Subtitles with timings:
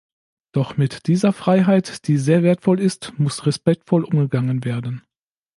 [0.51, 5.03] Doch mit dieser Freiheit, die sehr wertvoll ist, muss respektvoll umgegangen werden.